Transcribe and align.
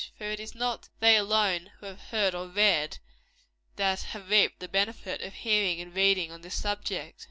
For 0.17 0.23
it 0.23 0.39
is 0.39 0.55
not 0.55 0.89
they 0.99 1.15
alone 1.15 1.73
who 1.77 1.85
have 1.85 2.01
heard 2.05 2.33
or 2.33 2.47
read, 2.47 2.97
that 3.75 4.01
have 4.01 4.31
reaped 4.31 4.59
the 4.59 4.67
benefit 4.67 5.21
of 5.21 5.35
hearing 5.35 5.79
and 5.79 5.93
reading 5.93 6.31
on 6.31 6.41
this 6.41 6.55
subject. 6.55 7.19